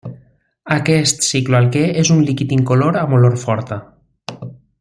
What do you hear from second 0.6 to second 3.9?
Aquest cicloalquè és un líquid incolor amb olor forta.